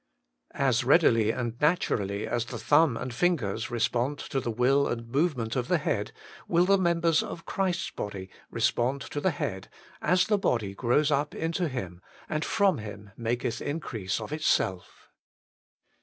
[0.55, 5.55] As readily and naturally as the thumb and fingers respond to the will and movement
[5.55, 6.11] of the head
[6.47, 9.69] will the members of Christ's body respond to the Head,
[10.01, 15.11] as the body grows up into Him, and from Him maketh increase of itself.